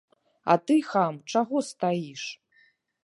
А 0.53 0.55
ты, 0.69 0.77
хам, 0.87 1.19
чаго 1.35 1.63
стаіш? 1.71 2.23